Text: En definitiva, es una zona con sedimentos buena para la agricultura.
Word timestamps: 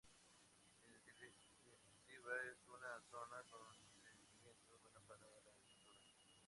En 0.83 1.05
definitiva, 1.05 2.33
es 2.51 2.67
una 2.69 2.99
zona 3.11 3.43
con 3.51 3.71
sedimentos 3.75 4.57
buena 4.67 4.99
para 5.07 5.27
la 5.45 5.51
agricultura. 5.51 6.39